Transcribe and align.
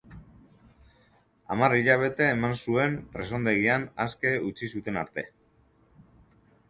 Hamar 1.55 1.75
hilabete 1.81 2.29
eman 2.37 2.57
zuen 2.61 2.97
presondegian 3.17 3.87
aske 4.07 4.35
utzi 4.51 4.71
zuten 4.77 4.99
arte. 5.07 5.27